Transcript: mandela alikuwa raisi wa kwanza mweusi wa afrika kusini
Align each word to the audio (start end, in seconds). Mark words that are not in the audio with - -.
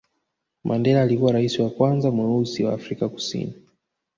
mandela 0.63 1.01
alikuwa 1.01 1.31
raisi 1.31 1.61
wa 1.61 1.69
kwanza 1.69 2.11
mweusi 2.11 2.63
wa 2.63 2.73
afrika 2.73 3.09
kusini 3.09 3.53